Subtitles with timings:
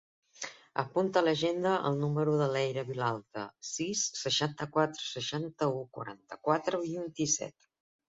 [0.83, 7.69] Apunta a l'agenda el número de l'Eira Villalta: sis, seixanta-quatre, seixanta-u, quaranta-quatre, vint-i-set.